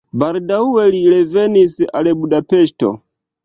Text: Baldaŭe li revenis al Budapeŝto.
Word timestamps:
Baldaŭe 0.21 0.85
li 0.95 1.03
revenis 1.11 1.77
al 2.03 2.13
Budapeŝto. 2.25 2.95